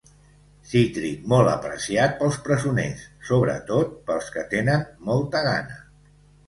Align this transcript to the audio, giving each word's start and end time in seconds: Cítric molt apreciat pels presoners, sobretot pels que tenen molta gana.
Cítric 0.69 1.27
molt 1.33 1.51
apreciat 1.51 2.17
pels 2.23 2.39
presoners, 2.49 3.05
sobretot 3.31 3.95
pels 4.09 4.35
que 4.39 4.49
tenen 4.57 4.93
molta 5.13 5.49
gana. 5.53 5.81